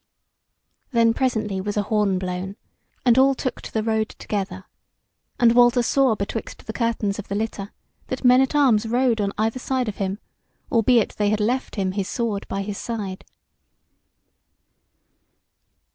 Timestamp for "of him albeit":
9.87-11.11